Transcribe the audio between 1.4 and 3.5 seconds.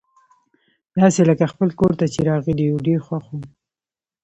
خپل کور ته چي راغلي یو، ډېر خوښ وو.